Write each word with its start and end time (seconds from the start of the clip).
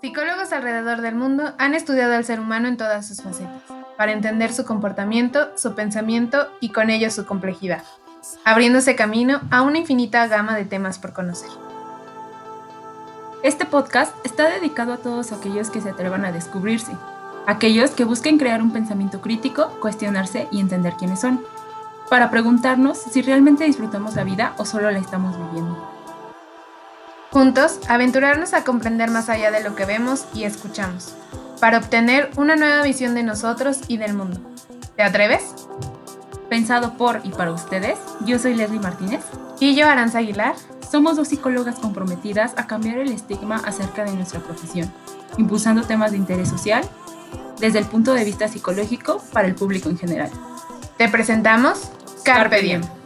Psicólogos 0.00 0.52
alrededor 0.52 1.00
del 1.00 1.14
mundo 1.14 1.52
han 1.56 1.74
estudiado 1.74 2.14
al 2.14 2.24
ser 2.24 2.40
humano 2.40 2.66
en 2.66 2.76
todas 2.76 3.06
sus 3.06 3.22
facetas, 3.22 3.62
para 3.96 4.10
entender 4.10 4.52
su 4.52 4.64
comportamiento, 4.64 5.56
su 5.56 5.76
pensamiento 5.76 6.48
y 6.58 6.70
con 6.70 6.90
ello 6.90 7.08
su 7.12 7.24
complejidad, 7.24 7.84
abriéndose 8.44 8.96
camino 8.96 9.42
a 9.52 9.62
una 9.62 9.78
infinita 9.78 10.26
gama 10.26 10.56
de 10.56 10.64
temas 10.64 10.98
por 10.98 11.12
conocer. 11.12 11.50
Este 13.44 13.64
podcast 13.64 14.12
está 14.26 14.48
dedicado 14.50 14.92
a 14.92 14.98
todos 14.98 15.30
aquellos 15.30 15.70
que 15.70 15.80
se 15.80 15.90
atrevan 15.90 16.24
a 16.24 16.32
descubrirse, 16.32 16.96
aquellos 17.46 17.92
que 17.92 18.04
busquen 18.04 18.38
crear 18.38 18.60
un 18.60 18.72
pensamiento 18.72 19.20
crítico, 19.20 19.68
cuestionarse 19.80 20.48
y 20.50 20.58
entender 20.58 20.94
quiénes 20.94 21.20
son, 21.20 21.44
para 22.10 22.28
preguntarnos 22.28 22.98
si 22.98 23.22
realmente 23.22 23.64
disfrutamos 23.64 24.16
la 24.16 24.24
vida 24.24 24.54
o 24.58 24.66
solo 24.66 24.90
la 24.90 24.98
estamos 24.98 25.38
viviendo. 25.38 25.88
Juntos, 27.30 27.78
aventurarnos 27.88 28.52
a 28.52 28.64
comprender 28.64 29.10
más 29.10 29.28
allá 29.28 29.52
de 29.52 29.62
lo 29.62 29.76
que 29.76 29.84
vemos 29.84 30.26
y 30.34 30.42
escuchamos, 30.42 31.14
para 31.60 31.78
obtener 31.78 32.28
una 32.36 32.56
nueva 32.56 32.82
visión 32.82 33.14
de 33.14 33.22
nosotros 33.22 33.82
y 33.86 33.96
del 33.96 34.14
mundo. 34.14 34.40
¿Te 34.96 35.04
atreves? 35.04 35.54
Pensado 36.48 36.94
por 36.96 37.20
y 37.22 37.30
para 37.30 37.52
ustedes, 37.52 37.96
yo 38.26 38.40
soy 38.40 38.54
Leslie 38.54 38.80
Martínez. 38.80 39.22
Y 39.60 39.76
yo, 39.76 39.86
Aranza 39.86 40.18
Aguilar. 40.18 40.56
Somos 40.90 41.14
dos 41.14 41.28
psicólogas 41.28 41.78
comprometidas 41.78 42.54
a 42.56 42.66
cambiar 42.66 42.98
el 42.98 43.12
estigma 43.12 43.62
acerca 43.64 44.04
de 44.04 44.12
nuestra 44.14 44.40
profesión, 44.40 44.92
impulsando 45.38 45.82
temas 45.82 46.10
de 46.10 46.16
interés 46.16 46.48
social 46.48 46.82
desde 47.60 47.78
el 47.78 47.84
punto 47.84 48.12
de 48.12 48.24
vista 48.24 48.48
psicológico 48.48 49.22
para 49.32 49.46
el 49.46 49.54
público 49.54 49.88
en 49.88 49.98
general. 49.98 50.30
Te 50.96 51.08
presentamos 51.08 51.92
Carpe 52.22 52.60
Diem. 52.62 52.99